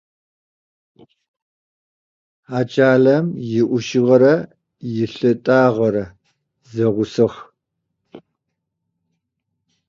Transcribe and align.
А 2.57 2.59
кӏалэм 2.71 3.25
иӏушыгъэрэ 3.59 4.35
ипытагъэрэ 5.03 6.05
зэгъусэх. 6.71 7.33